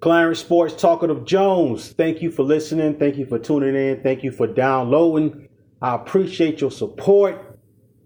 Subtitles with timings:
[0.00, 1.90] Clarence Sports Talkative Jones.
[1.92, 2.98] Thank you for listening.
[2.98, 4.02] Thank you for tuning in.
[4.02, 5.48] Thank you for downloading.
[5.82, 7.58] I appreciate your support.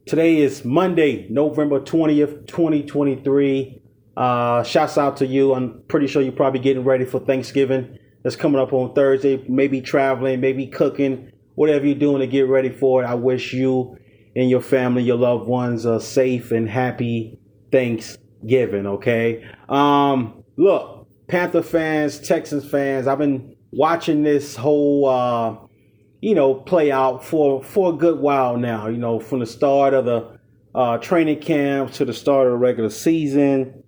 [0.05, 3.81] Today is Monday, November 20th, 2023.
[4.17, 5.55] Uh, shouts out to you.
[5.55, 7.97] I'm pretty sure you're probably getting ready for Thanksgiving.
[8.25, 9.45] That's coming up on Thursday.
[9.49, 13.07] Maybe traveling, maybe cooking, whatever you're doing to get ready for it.
[13.07, 13.97] I wish you
[14.35, 17.39] and your family, your loved ones, a safe and happy
[17.71, 18.87] Thanksgiving.
[18.87, 19.49] Okay.
[19.69, 20.94] Um, look,
[21.29, 25.57] Panther fans, Texans fans, I've been watching this whole, uh,
[26.21, 28.89] you know, play out for for a good while now.
[28.89, 30.39] You know, from the start of the
[30.75, 33.85] uh, training camp to the start of the regular season.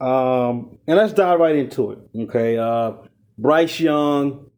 [0.00, 1.98] Um, and let's dive right into it.
[2.22, 2.58] Okay.
[2.58, 2.92] Uh,
[3.38, 4.50] Bryce Young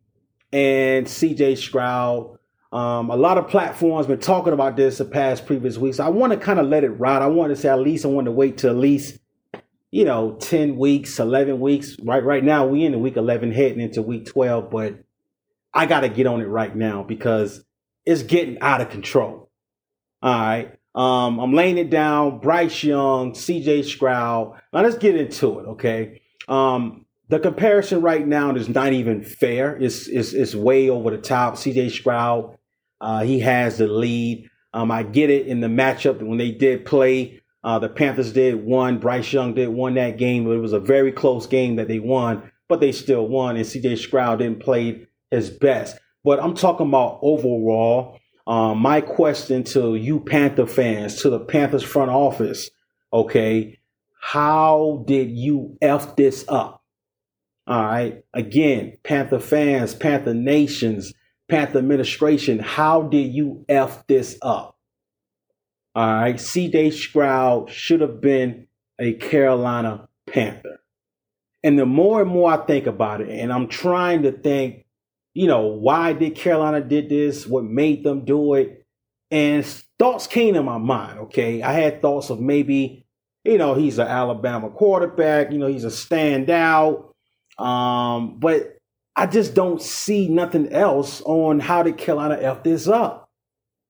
[0.53, 2.39] and CJ Stroud.
[2.71, 6.01] Um, a lot of platforms been talking about this the past previous weeks.
[6.01, 7.23] I want to kind of let it ride.
[7.23, 9.19] I want to say at least I want to wait till at least
[9.91, 11.97] you know 10 weeks, 11 weeks.
[12.03, 14.99] Right right now we in the week 11 heading into week 12, but
[15.73, 17.65] I got to get on it right now because
[18.05, 19.51] it's getting out of control.
[20.23, 20.75] All right.
[20.95, 22.41] Um, I'm laying it down.
[22.41, 24.61] Bryce Young, CJ Stroud.
[24.73, 26.23] Now let's get into it, okay?
[26.49, 29.77] Um, the comparison right now is not even fair.
[29.77, 31.55] It's, it's, it's way over the top.
[31.55, 32.57] CJ Stroud,
[33.01, 34.49] uh, he has the lead.
[34.73, 37.41] Um, I get it in the matchup when they did play.
[37.69, 38.97] Uh, the Panthers did one.
[38.97, 40.51] Bryce Young did won that game.
[40.51, 43.57] It was a very close game that they won, but they still won.
[43.57, 45.99] And CJ Stroud didn't play his best.
[46.25, 48.21] But I'm talking about overall.
[48.47, 52.71] Um, my question to you Panther fans, to the Panthers front office,
[53.13, 53.79] okay,
[54.19, 56.83] how did you F this up?
[57.67, 58.25] All right.
[58.33, 61.13] Again, Panther fans, Panther nations,
[61.51, 64.78] Panther administration, how did you F this up?
[65.99, 66.37] All right.
[66.37, 68.69] CJ Stroud should have been
[69.01, 70.79] a Carolina Panther.
[71.65, 74.87] And the more and more I think about it, and I'm trying to think,
[75.35, 77.47] you know, why did Carolina did this?
[77.47, 78.87] What made them do it?
[79.33, 79.67] And
[79.99, 81.19] thoughts came to my mind.
[81.19, 81.63] Okay.
[81.63, 83.05] I had thoughts of maybe,
[83.45, 87.09] you know, he's an Alabama quarterback, you know, he's a standout
[87.59, 88.77] um, but
[89.17, 93.29] I just don't see nothing else on how did Carolina F this up.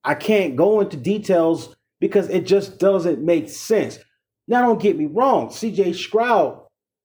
[0.02, 3.98] I can't go into details because it just doesn't make sense.
[4.47, 5.48] Now, don't get me wrong.
[5.48, 6.62] CJ Stroud,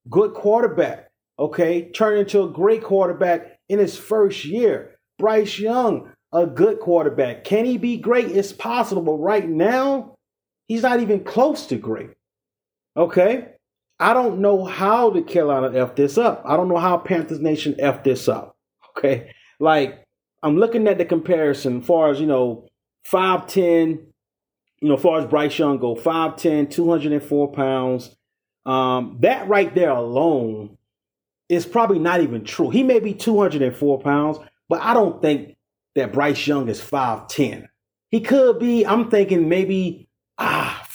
[0.09, 4.95] good quarterback, okay, turned into a great quarterback in his first year.
[5.19, 7.43] Bryce Young, a good quarterback.
[7.43, 8.31] Can he be great?
[8.31, 10.15] It's possible, right now,
[10.67, 12.11] he's not even close to great.
[12.95, 13.49] Okay?
[13.99, 16.43] I don't know how the Carolina F this up.
[16.45, 18.55] I don't know how Panthers Nation F this up.
[18.97, 19.31] Okay.
[19.59, 20.03] Like,
[20.41, 22.67] I'm looking at the comparison as far as, you know,
[23.11, 24.05] 5'10,
[24.83, 28.13] you know, as far as Bryce Young go, 5'10, 204 pounds.
[28.65, 30.77] Um, that right there alone
[31.47, 32.69] is probably not even true.
[32.69, 35.55] He may be 204 pounds, but I don't think
[35.95, 37.67] that Bryce Young is 5'10.
[38.09, 40.85] He could be, I'm thinking maybe ah,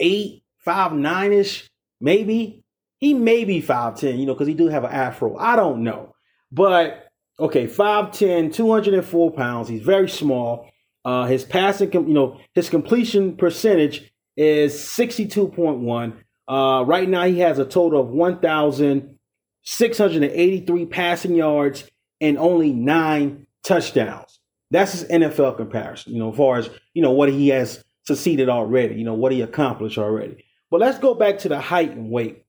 [0.00, 1.70] 5'8, 5'9 ish.
[2.00, 2.64] Maybe
[2.96, 5.36] he may be 5'10, you know, because he do have an afro.
[5.36, 6.14] I don't know.
[6.50, 7.08] But
[7.38, 9.68] okay, 5'10, 204 pounds.
[9.68, 10.71] He's very small.
[11.04, 16.14] Uh, his passing, you know, his completion percentage is 62.1.
[16.48, 21.90] Uh, right now, he has a total of 1,683 passing yards
[22.20, 24.38] and only nine touchdowns.
[24.70, 28.48] That's his NFL comparison, you know, as far as, you know, what he has succeeded
[28.48, 30.44] already, you know, what he accomplished already.
[30.70, 32.44] But let's go back to the height and weight.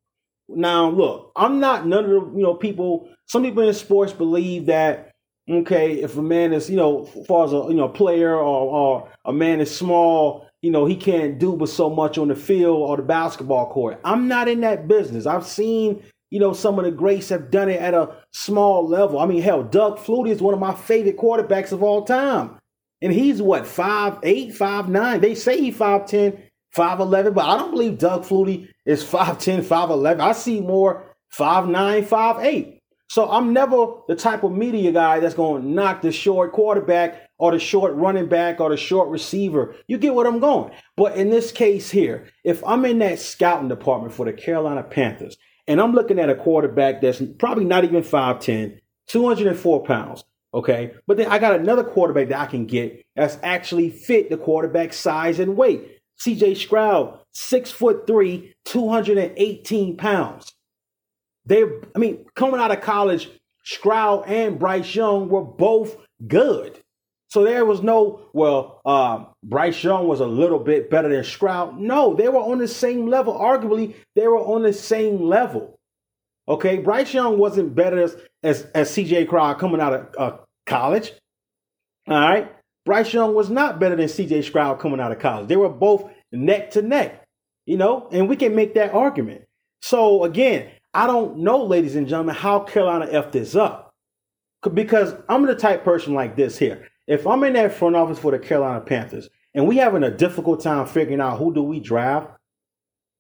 [0.47, 3.09] Now, look, I'm not none of the you know people.
[3.25, 5.12] Some people in sports believe that
[5.49, 9.09] okay, if a man is you know, far as a you know player or, or
[9.25, 12.77] a man is small, you know, he can't do but so much on the field
[12.77, 13.99] or the basketball court.
[14.03, 15.25] I'm not in that business.
[15.25, 19.19] I've seen you know some of the greats have done it at a small level.
[19.19, 22.59] I mean, hell, Doug Flutie is one of my favorite quarterbacks of all time,
[23.01, 25.21] and he's what five eight, five nine.
[25.21, 26.41] They say he's five ten.
[26.75, 30.19] 5'11, but I don't believe Doug Flutie is 5'10, 5'11.
[30.19, 32.72] I see more 5'9, 5'8.
[33.09, 37.29] So I'm never the type of media guy that's going to knock the short quarterback
[37.37, 39.75] or the short running back or the short receiver.
[39.87, 40.73] You get what I'm going.
[40.95, 45.37] But in this case here, if I'm in that scouting department for the Carolina Panthers
[45.67, 50.23] and I'm looking at a quarterback that's probably not even 5'10, 204 pounds,
[50.53, 50.93] okay?
[51.05, 54.93] But then I got another quarterback that I can get that's actually fit the quarterback
[54.93, 55.99] size and weight.
[56.19, 60.52] CJ Stroud, six foot three, 218 pounds.
[61.45, 63.29] They, I mean, coming out of college,
[63.63, 65.97] Stroud and Bryce Young were both
[66.27, 66.79] good.
[67.29, 71.79] So there was no, well, um, Bryce Young was a little bit better than Stroud.
[71.79, 73.33] No, they were on the same level.
[73.33, 75.79] Arguably, they were on the same level.
[76.47, 81.13] Okay, Bryce Young wasn't better as as, as CJ Stroud coming out of uh, college.
[82.07, 82.53] All right,
[82.85, 85.47] Bryce Young was not better than CJ Stroud coming out of college.
[85.47, 87.25] They were both neck to neck,
[87.65, 89.45] you know, and we can make that argument.
[89.81, 93.93] So again, I don't know, ladies and gentlemen, how Carolina f this up
[94.73, 96.87] because I'm the type person like this here.
[97.07, 100.61] If I'm in that front office for the Carolina Panthers and we having a difficult
[100.61, 102.29] time figuring out who do we draft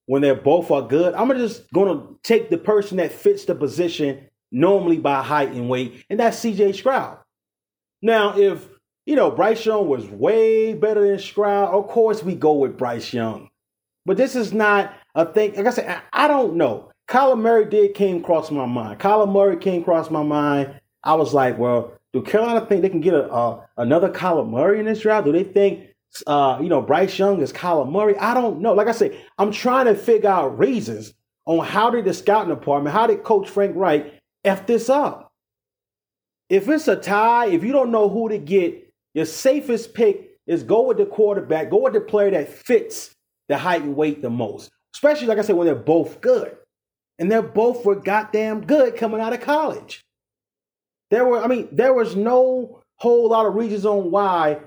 [0.05, 4.29] when they're both are good, I'm just gonna take the person that fits the position
[4.51, 7.17] normally by height and weight, and that's CJ Stroud.
[8.01, 8.67] Now, if
[9.05, 13.13] you know Bryce Young was way better than Stroud, of course we go with Bryce
[13.13, 13.49] Young.
[14.05, 15.55] But this is not a thing.
[15.55, 16.91] Like I said, I don't know.
[17.07, 18.99] Kyler Murray did came across my mind.
[18.99, 20.79] Kyler Murray came across my mind.
[21.03, 24.79] I was like, well, do Carolina think they can get a, a another Kyler Murray
[24.79, 25.25] in this draft?
[25.25, 25.89] Do they think
[26.27, 28.17] uh, you know Bryce Young is Kyler Murray?
[28.17, 28.73] I don't know.
[28.73, 31.13] Like I said, I'm trying to figure out reasons
[31.45, 34.13] on how did the scouting department, how did Coach Frank Reich
[34.45, 35.31] f this up?
[36.49, 40.63] If it's a tie, if you don't know who to get, your safest pick is
[40.63, 43.15] go with the quarterback, go with the player that fits
[43.47, 44.71] the height and weight the most.
[44.93, 46.55] Especially, like I said, when they're both good.
[47.23, 50.03] And they're both were goddamn good coming out of college.
[51.09, 54.59] There were, I mean, there was no whole lot of reasons on why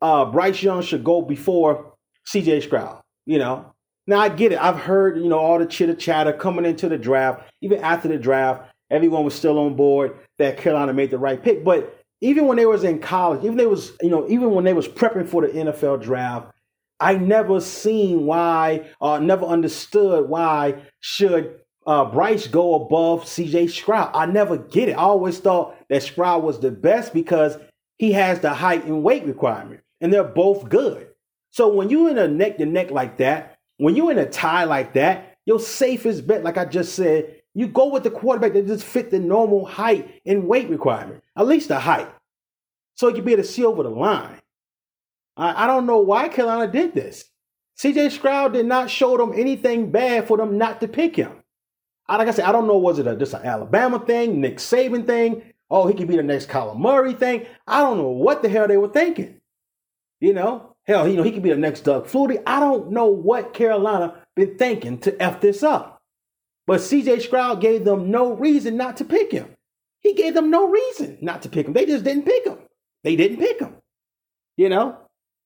[0.00, 1.94] uh, Bryce Young should go before
[2.32, 3.00] CJ Stroud.
[3.26, 3.72] You know,
[4.06, 4.62] now I get it.
[4.62, 8.16] I've heard, you know, all the chitter chatter coming into the draft, even after the
[8.16, 11.64] draft, everyone was still on board that Carolina made the right pick.
[11.64, 14.72] But even when they was in college, even they was, you know, even when they
[14.72, 16.52] was prepping for the NFL draft,
[17.00, 23.70] I never seen why, or uh, never understood why should uh, Bryce go above CJ
[23.70, 24.10] Stroud.
[24.14, 24.92] I never get it.
[24.92, 27.56] I always thought that Stroud was the best because
[27.98, 31.08] he has the height and weight requirement, and they're both good.
[31.50, 34.64] So when you're in a neck to neck like that, when you're in a tie
[34.64, 38.66] like that, your safest bet, like I just said, you go with the quarterback that
[38.66, 42.08] just fit the normal height and weight requirement, at least the height,
[42.96, 44.40] so you be able to see over the line.
[45.36, 47.24] I, I don't know why Carolina did this.
[47.78, 51.43] CJ Stroud did not show them anything bad for them not to pick him.
[52.08, 55.06] Like I said, I don't know, was it a, just an Alabama thing, Nick Saban
[55.06, 55.42] thing?
[55.70, 57.46] Oh, he could be the next Kyler Murray thing.
[57.66, 59.40] I don't know what the hell they were thinking.
[60.20, 62.42] You know, hell, you know, he could be the next Doug Flutie.
[62.46, 66.02] I don't know what Carolina been thinking to F this up.
[66.66, 69.54] But CJ Stroud gave them no reason not to pick him.
[70.00, 71.72] He gave them no reason not to pick him.
[71.72, 72.58] They just didn't pick him.
[73.02, 73.76] They didn't pick him.
[74.56, 74.98] You know?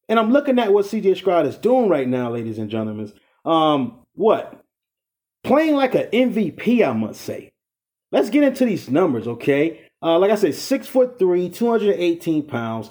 [0.08, 3.12] And I'm looking at what CJ Stroud is doing right now, ladies and gentlemen.
[3.44, 4.64] Um, what?
[5.48, 7.50] Playing like an MVP, I must say.
[8.12, 9.80] Let's get into these numbers, okay?
[10.02, 12.90] Uh, like I said, six foot three, 218 pounds,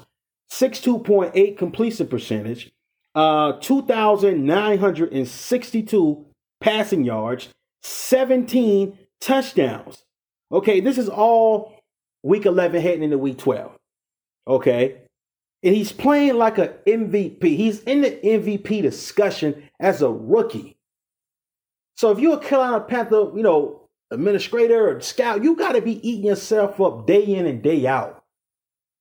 [0.52, 2.72] 62.8 completion percentage,
[3.14, 6.26] uh, 2,962
[6.60, 7.50] passing yards,
[7.84, 10.04] 17 touchdowns.
[10.52, 11.80] Okay, this is all
[12.24, 13.78] week 11 heading into week 12.
[14.48, 15.02] Okay,
[15.62, 17.44] and he's playing like an MVP.
[17.44, 20.77] He's in the MVP discussion as a rookie.
[21.98, 26.08] So if you're a Carolina Panther, you know, administrator or scout, you got to be
[26.08, 28.24] eating yourself up day in and day out.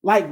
[0.03, 0.29] Like,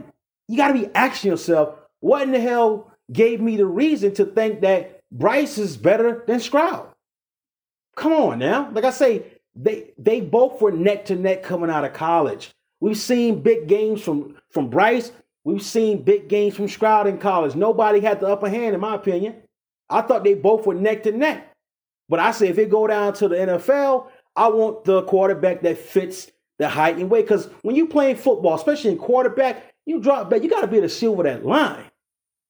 [0.49, 4.25] you got to be asking yourself, what in the hell gave me the reason to
[4.25, 6.89] think that Bryce is better than Stroud?
[7.97, 8.71] Come on now.
[8.73, 12.51] Like I say, they they both were neck to neck coming out of college.
[12.81, 15.13] We've seen big games from from Bryce.
[15.45, 17.55] We've seen big games from Stroud in college.
[17.55, 19.37] Nobody had the upper hand, in my opinion.
[19.89, 21.54] I thought they both were neck to neck.
[22.09, 25.79] But I say if it go down to the NFL, I want the quarterback that
[25.79, 27.27] fits the height and weight.
[27.27, 30.79] Because when you playing football, especially in quarterback, you drop back, you got to be
[30.79, 31.85] able to see over that line.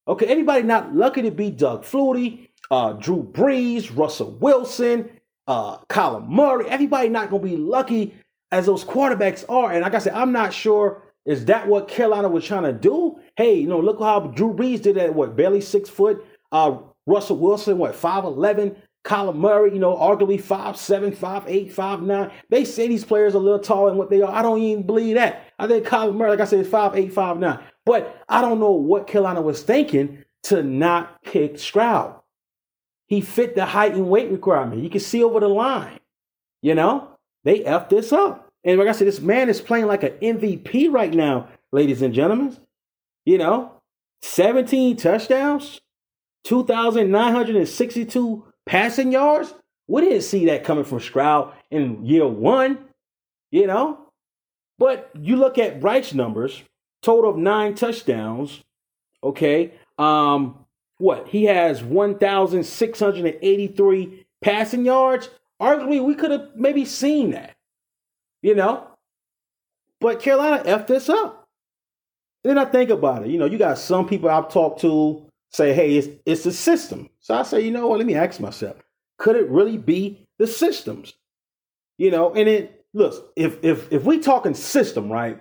[0.07, 5.09] Okay, everybody not lucky to be Doug Flutie, uh, Drew Brees, Russell Wilson,
[5.47, 6.69] uh, Kyler Murray.
[6.69, 8.15] Everybody not gonna be lucky
[8.53, 9.73] as those quarterbacks are.
[9.73, 13.19] And like I said, I'm not sure is that what Carolina was trying to do.
[13.37, 15.15] Hey, you know, look how Drew Brees did that.
[15.15, 16.25] What barely six foot.
[16.53, 18.77] Uh, Russell Wilson, what five eleven.
[19.05, 22.31] Kyler Murray, you know, arguably five seven, five eight, five nine.
[22.49, 24.35] They say these players are a little taller than what they are.
[24.35, 25.53] I don't even believe that.
[25.59, 27.63] I think Kyler Murray, like I said, is five eight, five nine.
[27.85, 32.19] But I don't know what Carolina was thinking to not pick Stroud.
[33.07, 34.83] He fit the height and weight requirement.
[34.83, 36.01] You can see over the line.
[36.63, 37.11] You know,
[37.45, 38.49] they f this up.
[38.65, 42.15] And like I said, this man is playing like an MVP right now, ladies and
[42.15, 42.57] gentlemen.
[43.27, 43.83] You know,
[44.23, 45.83] 17 touchdowns,
[46.45, 49.55] 2,962 Passing yards,
[49.87, 52.79] we didn't see that coming from Stroud in year one,
[53.51, 53.99] you know.
[54.79, 56.63] But you look at Bryce's numbers,
[57.03, 58.63] total of nine touchdowns.
[59.23, 59.75] Okay.
[59.99, 60.65] Um,
[60.99, 61.29] what?
[61.29, 65.31] He has 1,683 passing yards.
[65.61, 67.57] Arguably, we could have maybe seen that.
[68.43, 68.87] You know?
[70.01, 71.49] But Carolina F this up.
[72.43, 73.31] Then I think about it.
[73.31, 75.25] You know, you got some people I've talked to
[75.55, 77.09] say, hey, it's it's the system.
[77.21, 78.77] So I say, you know what, let me ask myself,
[79.19, 81.15] could it really be the systems?
[81.97, 85.41] You know, and it look, if if if we talking system, right?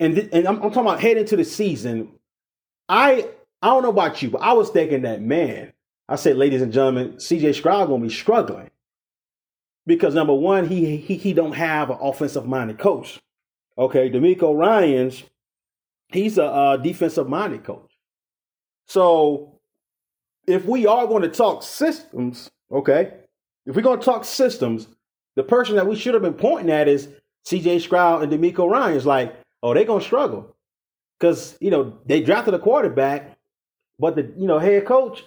[0.00, 2.12] And th- and I'm, I'm talking about heading into the season,
[2.88, 3.28] I
[3.60, 5.74] I don't know about you, but I was thinking that man,
[6.08, 8.70] I said, ladies and gentlemen, CJ Stroud gonna be struggling
[9.86, 13.20] because number one, he he he don't have an offensive minded coach.
[13.76, 15.24] Okay, DeMeco Ryans,
[16.08, 17.83] he's a, a defensive minded coach.
[18.86, 19.58] So
[20.46, 23.14] if we are going to talk systems, okay,
[23.66, 24.88] if we're going to talk systems,
[25.36, 27.08] the person that we should have been pointing at is
[27.46, 28.90] CJ Stroud and DeMeco Ryan.
[28.90, 29.06] Ryans.
[29.06, 30.54] Like, oh, they're going to struggle
[31.18, 33.36] because you know they drafted a quarterback,
[33.98, 35.24] but the you know head coach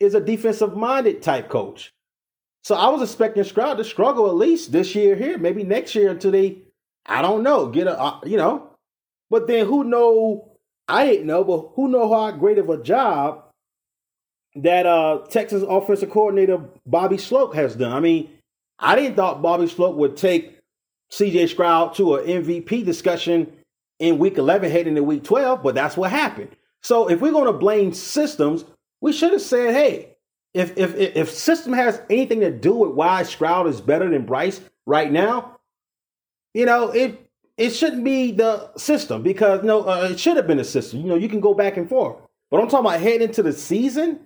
[0.00, 1.92] is a defensive minded type coach.
[2.62, 6.10] So I was expecting Stroud to struggle at least this year here, maybe next year
[6.10, 6.62] until they,
[7.04, 8.70] I don't know, get a, uh, you know.
[9.30, 10.51] But then who know?
[10.88, 13.44] I didn't know, but who know how great of a job
[14.56, 17.92] that uh Texas offensive coordinator Bobby Slowik has done.
[17.92, 18.30] I mean,
[18.78, 20.58] I didn't thought Bobby Slowik would take
[21.12, 23.52] CJ Stroud to an MVP discussion
[23.98, 26.50] in week 11 heading to week 12, but that's what happened.
[26.82, 28.64] So if we're going to blame systems,
[29.00, 30.16] we should have said, hey,
[30.54, 34.60] if if if system has anything to do with why Stroud is better than Bryce
[34.86, 35.58] right now,
[36.52, 37.21] you know, it
[37.56, 41.00] it shouldn't be the system because you know uh, it should have been the system.
[41.00, 42.16] You know, you can go back and forth.
[42.50, 44.20] But I'm talking about heading into the season.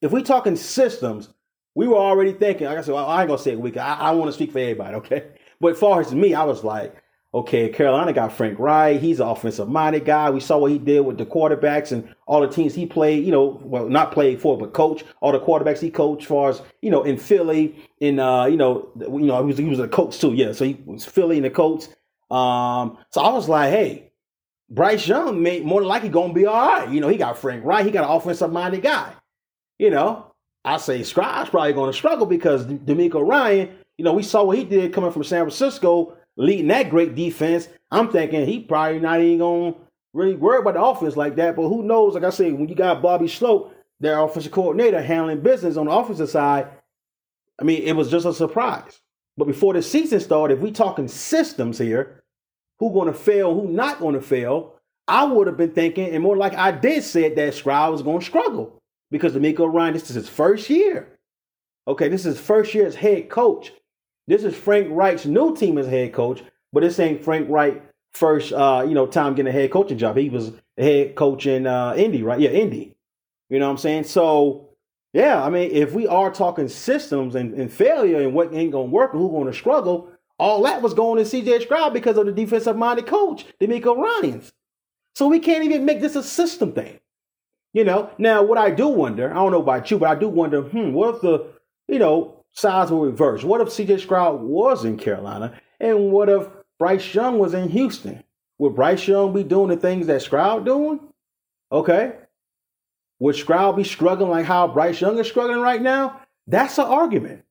[0.00, 1.28] If we're talking systems,
[1.74, 2.66] we were already thinking.
[2.66, 3.76] Like I said, well, I ain't gonna say it week.
[3.76, 5.28] I, I want to speak for everybody, okay?
[5.60, 6.92] But as far as me, I was like,
[7.32, 9.00] okay, Carolina got Frank Reich.
[9.00, 10.28] He's an offensive minded guy.
[10.28, 13.24] We saw what he did with the quarterbacks and all the teams he played.
[13.24, 16.26] You know, well, not played for, but coach all the quarterbacks he coached.
[16.26, 19.64] Far as you know, in Philly, in uh, you know, you know, he was he
[19.66, 20.34] was a coach too.
[20.34, 21.84] Yeah, so he was Philly and the coach.
[22.32, 24.12] Um, so I was like, hey,
[24.70, 26.88] Bryce Young may more than likely gonna be all right.
[26.88, 27.84] You know, he got Frank Reich.
[27.84, 29.12] He got an offensive minded guy.
[29.78, 30.32] You know,
[30.64, 34.64] I say Stroud's probably to struggle because DeMeco Ryan, you know, we saw what he
[34.64, 37.68] did coming from San Francisco, leading that great defense.
[37.90, 39.76] I'm thinking he probably not even to
[40.14, 41.54] really worry about the offense like that.
[41.54, 42.14] But who knows?
[42.14, 45.92] Like I say, when you got Bobby Slowik, their offensive coordinator, handling business on the
[45.92, 46.68] offensive side,
[47.60, 49.00] I mean, it was just a surprise.
[49.36, 52.21] But before the season started, if we talking systems here,
[52.82, 54.74] who going to fail, who not going to fail,
[55.06, 58.18] I would have been thinking, and more like I did said that Stroud was going
[58.18, 61.16] to struggle because DeMeco Ryan, this is his first year.
[61.86, 63.72] Okay, this is his first year as head coach.
[64.26, 67.84] This is Frank Reich's new team as head coach, but this ain't Frank Reich
[68.14, 70.16] first, uh, you know, time getting a head coaching job.
[70.16, 72.40] He was head coach in uh, Indy, right?
[72.40, 72.96] Yeah, Indy.
[73.48, 74.04] You know what I'm saying?
[74.04, 74.70] So,
[75.12, 78.80] yeah, I mean, if we are talking systems and, and failure and what ain't to
[78.80, 80.08] work and who's to struggle,
[80.38, 84.52] all that was going to CJ Stroud because of the defensive minded coach, DeMeco Ryans.
[85.14, 86.98] So we can't even make this a system thing.
[87.74, 90.28] You know, now what I do wonder, I don't know about you, but I do
[90.28, 91.46] wonder, hmm, what if the,
[91.88, 93.44] you know, sides were reversed?
[93.44, 95.58] What if CJ Stroud was in Carolina?
[95.80, 96.48] And what if
[96.78, 98.22] Bryce Young was in Houston?
[98.58, 101.00] Would Bryce Young be doing the things that Stroud doing?
[101.70, 102.12] Okay.
[103.20, 106.20] Would Stroud be struggling like how Bryce Young is struggling right now?
[106.46, 107.44] That's an argument.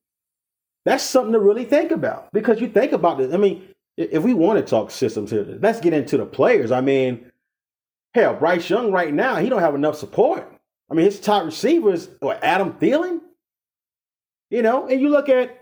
[0.84, 3.32] That's something to really think about because you think about this.
[3.32, 6.72] I mean, if we want to talk systems here, let's get into the players.
[6.72, 7.30] I mean,
[8.14, 10.50] Hell, Bryce Young right now, he don't have enough support.
[10.90, 13.20] I mean, his top receivers, or Adam Thielen,
[14.50, 15.58] you know, and you look at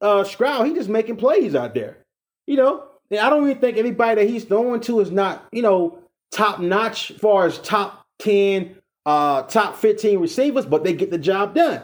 [0.00, 1.98] uh Stroud, he just making plays out there.
[2.46, 5.62] You know, and I don't even think anybody that he's throwing to is not, you
[5.62, 5.98] know,
[6.30, 11.54] top notch far as top 10, uh, top 15 receivers, but they get the job
[11.54, 11.82] done.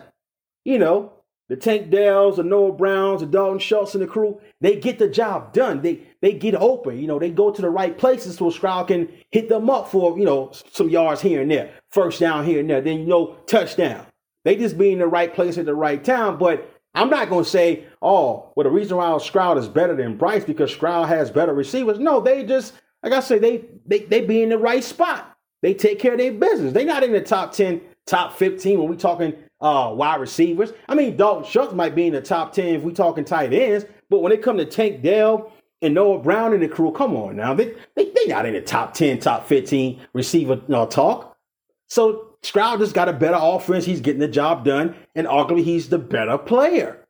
[0.65, 1.13] You know,
[1.49, 5.09] the Tank Dells, the Noah Browns, the Dalton Schultz, and the crew, they get the
[5.09, 5.83] job done.
[5.83, 6.99] They they get open.
[6.99, 10.19] You know, they go to the right places so Stroud can hit them up for,
[10.19, 13.37] you know, some yards here and there, first down here and there, then, you know,
[13.47, 14.07] touchdown.
[14.45, 16.39] They just be in the right place at the right time.
[16.39, 20.17] But I'm not going to say, oh, well, the reason why Stroud is better than
[20.17, 21.99] Bryce because Stroud has better receivers.
[21.99, 25.37] No, they just, like I say, they, they, they be in the right spot.
[25.61, 26.73] They take care of their business.
[26.73, 30.73] They're not in the top 10, top 15 when we talking uh, wide receivers.
[30.89, 33.87] I mean, Dalton Schultz might be in the top 10 if we talking tight ends,
[34.11, 37.37] but when it come to Tank Dell and Noah Brown and the crew, come on
[37.37, 37.55] now.
[37.55, 41.37] They, they, they not in the top 10, top 15 receiver uh, talk.
[41.89, 43.85] So Stroud got a better offense.
[43.85, 44.95] He's getting the job done.
[45.15, 47.01] And arguably, he's the better player.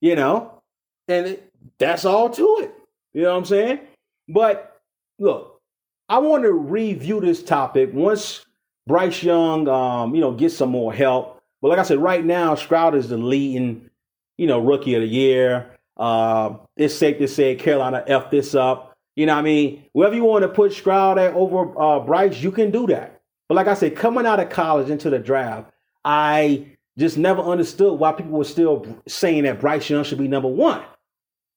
[0.00, 0.62] You know?
[1.08, 2.74] And it, that's all to it.
[3.12, 3.80] You know what I'm saying?
[4.28, 4.80] But
[5.18, 5.60] look,
[6.08, 8.44] I want to review this topic once
[8.86, 11.39] Bryce Young, um, you know, gets some more help.
[11.60, 13.90] But like I said, right now, Stroud is the leading,
[14.38, 15.78] you know, rookie of the year.
[15.96, 18.96] Uh, it's safe to say Carolina f this up.
[19.16, 19.84] You know what I mean?
[19.92, 23.20] Whether you want to put Stroud at over uh, Bryce, you can do that.
[23.48, 25.70] But like I said, coming out of college into the draft,
[26.04, 30.48] I just never understood why people were still saying that Bryce Young should be number
[30.48, 30.82] one.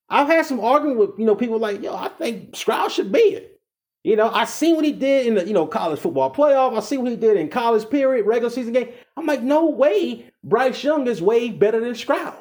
[0.10, 3.20] I've had some argument with you know people like, yo, I think Stroud should be
[3.20, 3.53] it.
[4.04, 6.78] You know, I seen what he did in the you know college football playoff.
[6.78, 8.90] I see what he did in college period, regular season game.
[9.16, 12.36] I'm like, no way, Bryce Young is way better than Stroud.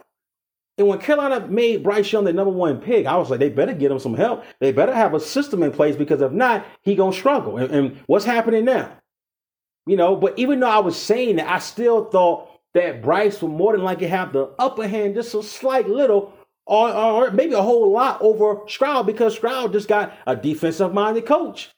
[0.78, 3.75] And when Carolina made Bryce Young the number one pick, I was like, they better
[3.75, 4.42] get him some help.
[4.59, 7.59] They better have a system in place because if not, he gonna struggle.
[7.59, 8.90] And, and what's happening now?
[9.87, 13.52] You know, but even though I was saying that, I still thought that Bryce would
[13.52, 16.33] more than likely have the upper hand, just a slight little
[16.66, 21.26] or, or maybe a whole lot over Stroud because Stroud just got a defensive minded
[21.26, 21.71] coach.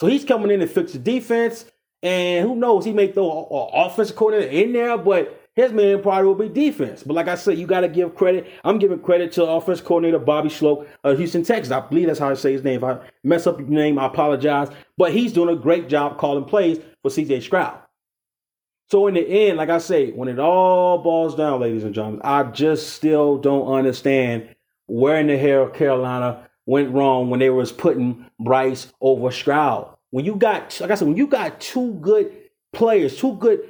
[0.00, 1.66] So he's coming in to fix the defense.
[2.02, 6.28] And who knows, he may throw an offensive coordinator in there, but his main priority
[6.28, 7.02] will be defense.
[7.02, 8.46] But like I said, you got to give credit.
[8.64, 11.70] I'm giving credit to offense coordinator Bobby Slowik of Houston, Texas.
[11.72, 12.78] I believe that's how I say his name.
[12.78, 14.68] If I mess up your name, I apologize.
[14.96, 17.78] But he's doing a great job calling plays for CJ Stroud.
[18.90, 22.22] So in the end, like I say, when it all boils down, ladies and gentlemen,
[22.24, 24.52] I just still don't understand
[24.86, 29.96] where in the hell Carolina went wrong when they was putting Bryce over Stroud.
[30.10, 32.32] When you got, like I said, when you got two good
[32.72, 33.60] players, two good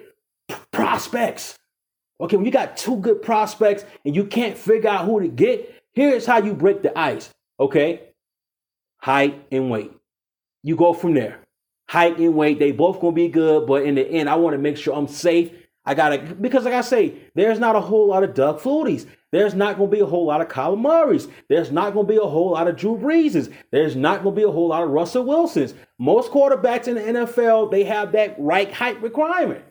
[0.70, 1.58] prospects.
[2.18, 5.82] Okay, when you got two good prospects and you can't figure out who to get,
[5.92, 7.28] here's how you break the ice.
[7.58, 8.00] Okay,
[8.96, 9.92] height and weight.
[10.62, 11.39] You go from there
[11.90, 12.60] height and weight.
[12.60, 15.08] They both gonna be good, but in the end, I want to make sure I'm
[15.08, 15.50] safe.
[15.84, 19.06] I gotta because, like I say, there's not a whole lot of Doug Fluties.
[19.32, 21.26] There's not gonna be a whole lot of Kyler Murray's.
[21.48, 23.52] There's not gonna be a whole lot of Drew Breeses.
[23.72, 25.74] There's not gonna be a whole lot of Russell Wilsons.
[25.98, 29.64] Most quarterbacks in the NFL they have that right height requirement.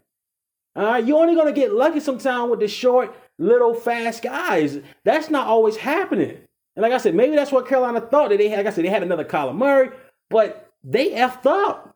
[0.76, 4.80] All right, you're only gonna get lucky sometime with the short, little, fast guys.
[5.06, 6.38] That's not always happening.
[6.76, 8.58] And like I said, maybe that's what Carolina thought that they had.
[8.58, 9.92] Like I said, they had another Kyler Murray,
[10.30, 11.96] but they effed up.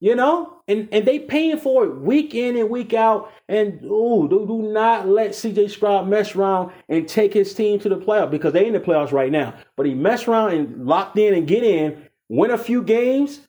[0.00, 3.32] You know, and and they paying for it week in and week out.
[3.48, 7.88] And ooh, do, do not let CJ Stroud mess around and take his team to
[7.88, 9.54] the playoff because they in the playoffs right now.
[9.76, 13.40] But he mess around and locked in and get in, win a few games.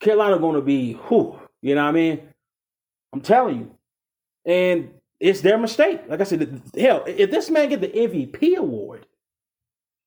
[0.00, 1.36] Carolina going to be who?
[1.62, 2.20] You know what I mean?
[3.12, 3.70] I'm telling you,
[4.44, 6.02] and it's their mistake.
[6.08, 9.06] Like I said, hell, if this man get the MVP award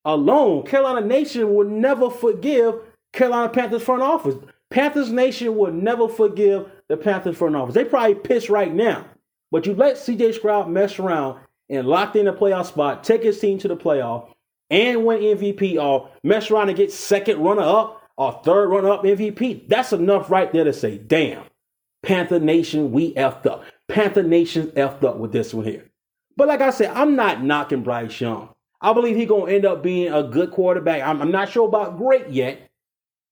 [0.04, 2.76] alone, Carolina Nation will never forgive
[3.12, 4.36] Carolina Panthers front office.
[4.70, 7.74] Panthers Nation will never forgive the Panthers front office.
[7.74, 9.06] They probably pissed right now.
[9.50, 13.40] But you let CJ Stroud mess around and locked in a playoff spot, take his
[13.40, 14.32] team to the playoff,
[14.70, 19.02] and win MVP, or mess around and get second runner up or third runner up
[19.02, 19.68] MVP.
[19.68, 21.42] That's enough right there to say, damn,
[22.02, 23.64] Panther Nation, we effed up.
[23.88, 25.90] Panther Nation effed up with this one here.
[26.36, 28.50] But like I said, I'm not knocking Bryce Young.
[28.80, 31.02] I believe he's going to end up being a good quarterback.
[31.02, 32.69] I'm, I'm not sure about great yet,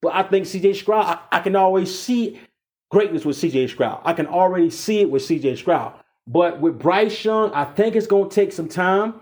[0.01, 2.41] but I think CJ Stroud, I, I can always see
[2.91, 4.01] greatness with CJ Stroud.
[4.05, 5.95] I can already see it with CJ Stroud.
[6.27, 9.15] But with Bryce Young, I think it's going to take some time.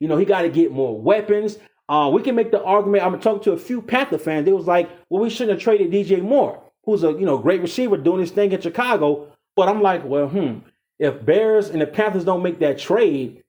[0.00, 1.58] You know, he got to get more weapons.
[1.88, 3.04] Uh, we can make the argument.
[3.04, 4.44] I'm talking to a few Panther fans.
[4.44, 7.62] They was like, well, we shouldn't have traded DJ Moore, who's a you know great
[7.62, 9.32] receiver doing his thing in Chicago.
[9.56, 10.58] But I'm like, well, hmm,
[10.98, 13.42] if Bears and the Panthers don't make that trade,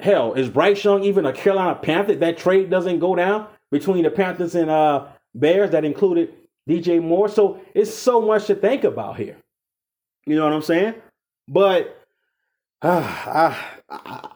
[0.00, 2.16] hell, is Bryce Young even a Carolina Panther?
[2.16, 5.06] That trade doesn't go down between the Panthers and uh
[5.38, 6.34] Bears that included
[6.68, 7.28] DJ Moore.
[7.28, 9.36] So it's so much to think about here.
[10.26, 10.94] You know what I'm saying?
[11.46, 12.06] But
[12.82, 13.54] uh,
[13.88, 14.28] I,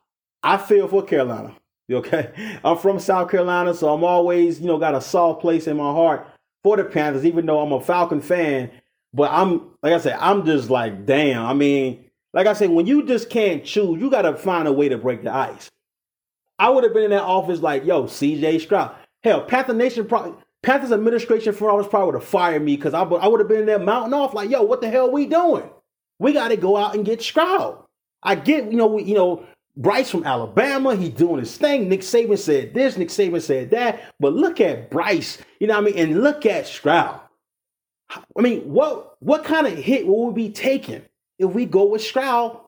[0.42, 1.54] I feel for Carolina.
[1.90, 5.76] Okay, I'm from South Carolina, so I'm always you know got a soft place in
[5.76, 6.26] my heart
[6.62, 8.70] for the Panthers, even though I'm a Falcon fan.
[9.12, 11.44] But I'm like I said, I'm just like damn.
[11.44, 14.72] I mean, like I said, when you just can't choose, you got to find a
[14.72, 15.70] way to break the ice.
[16.58, 18.94] I would have been in that office like, yo, CJ Stroud.
[19.22, 23.02] Hell, Panther Nation probably Panthers administration front office probably would have fired me because I,
[23.02, 25.68] I would have been in there mounting off like, yo, what the hell we doing?
[26.18, 27.82] We got to go out and get Stroud.
[28.22, 29.44] I get, you know, we, you know,
[29.76, 31.88] Bryce from Alabama, he doing his thing.
[31.88, 34.14] Nick Saban said this, Nick Saban said that.
[34.20, 35.98] But look at Bryce, you know what I mean?
[35.98, 37.20] And look at Stroud.
[38.36, 41.02] I mean, what what kind of hit will we be taking
[41.38, 42.60] if we go with Stroud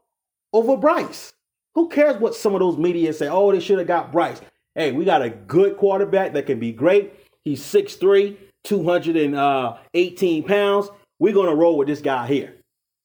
[0.52, 1.34] over Bryce?
[1.74, 3.28] Who cares what some of those media say?
[3.28, 4.40] Oh, they should have got Bryce.
[4.74, 7.12] Hey, we got a good quarterback that can be great.
[7.44, 10.88] He's 6'3, 218 uh, pounds.
[11.18, 12.54] We're going to roll with this guy here.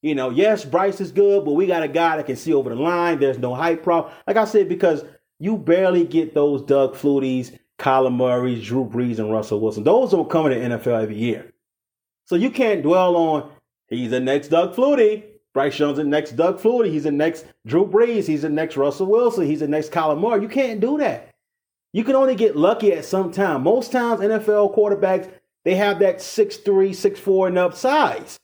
[0.02, 2.70] You know, yes, Bryce is good, but we got a guy that can see over
[2.70, 3.20] the line.
[3.20, 4.14] There's no height problem.
[4.26, 5.04] Like I said, because
[5.40, 9.84] you barely get those Doug Fluties, Kyler Murray, Drew Brees, and Russell Wilson.
[9.84, 11.52] Those don't come in the NFL every year.
[12.26, 13.52] So you can't dwell on
[13.88, 15.24] he's the next Doug Flutie.
[15.54, 16.92] Bryce Young's the next Doug Flutie.
[16.92, 18.28] He's the next Drew Brees.
[18.28, 19.46] He's the next Russell Wilson.
[19.46, 20.42] He's the next Kyler Murray.
[20.42, 21.29] You can't do that.
[21.94, 23.64] You can only get lucky at some time.
[23.64, 25.32] Most times, NFL quarterbacks
[25.66, 28.40] they have that six three, six four and up size.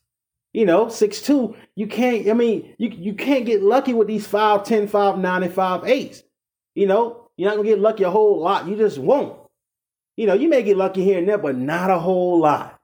[0.54, 1.56] You know, six two.
[1.76, 2.28] You can't.
[2.30, 5.86] I mean, you you can't get lucky with these five ten, five nine, and five
[5.86, 6.24] eights.
[6.76, 8.68] You know, you're not gonna get lucky a whole lot.
[8.68, 9.38] You just won't.
[10.18, 12.80] You know, you may get lucky here and there, but not a whole lot.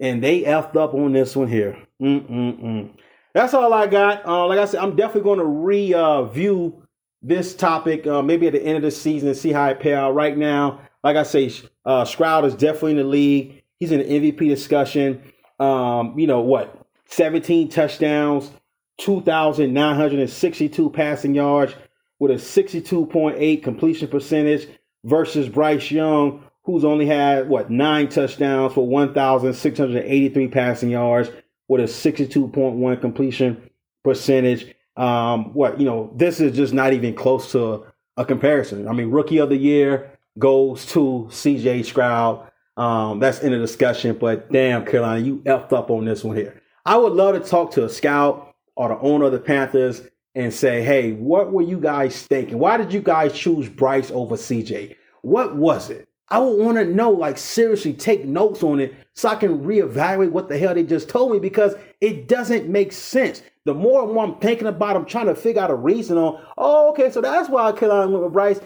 [0.00, 1.78] And they effed up on this one here.
[2.00, 2.90] Mm-mm-mm.
[3.34, 4.26] That's all I got.
[4.26, 6.82] Uh, like I said, I'm definitely going to review
[7.22, 9.94] this topic uh, maybe at the end of the season and see how it pay
[9.94, 10.14] out.
[10.14, 11.52] Right now, like I say,
[11.84, 13.62] uh, Stroud is definitely in the league.
[13.78, 15.22] He's in the MVP discussion.
[15.58, 16.86] Um, you know what?
[17.06, 18.50] 17 touchdowns,
[18.98, 21.74] 2,962 passing yards
[22.18, 24.68] with a 62.8 completion percentage
[25.04, 31.30] versus Bryce Young, who's only had what nine touchdowns for 1,683 passing yards
[31.68, 33.70] with a 62.1 completion
[34.04, 34.74] percentage.
[34.98, 38.86] Um, what you know, this is just not even close to a comparison.
[38.88, 41.84] I mean, rookie of the year goes to C.J.
[41.84, 42.50] Stroud.
[42.76, 46.62] Um, that's in the discussion, but damn, Carolina, you effed up on this one here.
[46.86, 50.02] I would love to talk to a scout or the owner of the Panthers
[50.36, 52.58] and say, hey, what were you guys thinking?
[52.58, 54.94] Why did you guys choose Bryce over CJ?
[55.22, 56.08] What was it?
[56.28, 60.30] I would want to know, like, seriously, take notes on it so I can reevaluate
[60.30, 63.42] what the hell they just told me because it doesn't make sense.
[63.68, 66.42] The more and more I'm thinking about, I'm trying to figure out a reason on,
[66.56, 68.60] oh, okay, so that's why I killed with Bryce.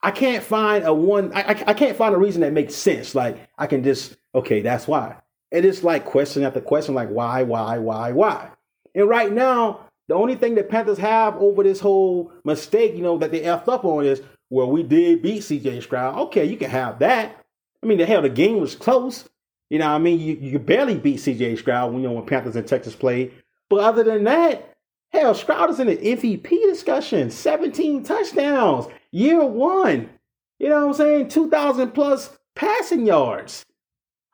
[0.00, 3.16] I can't find a one, I, I, I can't find a reason that makes sense.
[3.16, 5.16] Like, I can just, okay, that's why.
[5.50, 8.50] And It is like question after question, like, why, why, why, why?
[8.94, 13.18] And right now, the only thing that Panthers have over this whole mistake, you know,
[13.18, 16.16] that they effed up on is, well, we did beat CJ Stroud.
[16.26, 17.44] Okay, you can have that.
[17.82, 19.28] I mean, the hell, the game was close.
[19.68, 22.54] You know, I mean, you, you barely beat CJ Stroud when you know when Panthers
[22.54, 23.32] and Texas played.
[23.70, 24.74] But other than that,
[25.12, 27.30] hell, Stroud is in the MVP discussion.
[27.30, 30.10] 17 touchdowns, year one.
[30.58, 31.28] You know what I'm saying?
[31.28, 33.64] 2,000 plus passing yards.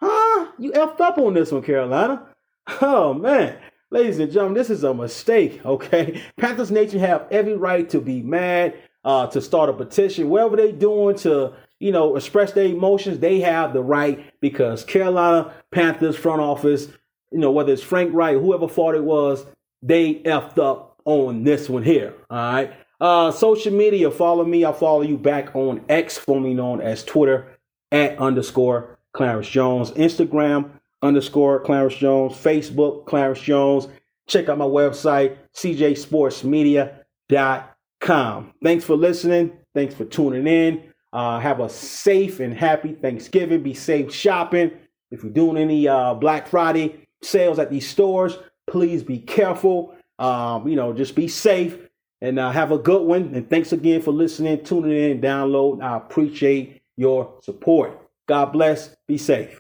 [0.00, 0.52] Huh?
[0.58, 2.26] You effed up on this one, Carolina.
[2.82, 3.58] Oh, man.
[3.90, 6.22] Ladies and gentlemen, this is a mistake, okay?
[6.36, 10.72] Panthers Nation have every right to be mad uh, to start a petition, whatever they're
[10.72, 16.40] doing to, you know, express their emotions, they have the right because Carolina Panthers front
[16.40, 16.88] office,
[17.30, 19.46] you know, whether it's Frank Reich, whoever fought it was,
[19.82, 22.14] they effed up on this one here.
[22.28, 22.72] All right.
[23.00, 24.64] Uh, social media, follow me.
[24.64, 27.46] I'll follow you back on X, formerly known as Twitter,
[27.92, 29.92] at underscore Clarence Jones.
[29.92, 32.34] Instagram, underscore Clarence Jones.
[32.34, 33.88] Facebook, Clarence Jones.
[34.26, 38.52] Check out my website, cjsportsmedia.com com.
[38.62, 39.52] Thanks for listening.
[39.74, 40.82] Thanks for tuning in.
[41.12, 43.62] Uh, have a safe and happy Thanksgiving.
[43.62, 44.72] Be safe shopping.
[45.10, 49.94] If you're doing any uh, Black Friday sales at these stores, please be careful.
[50.18, 51.78] Um, you know, just be safe
[52.20, 53.34] and uh, have a good one.
[53.34, 55.82] And thanks again for listening, tuning in, download.
[55.82, 57.98] I appreciate your support.
[58.26, 58.94] God bless.
[59.06, 59.59] Be safe.